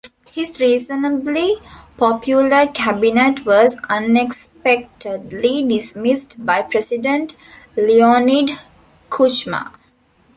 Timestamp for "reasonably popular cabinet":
0.59-3.45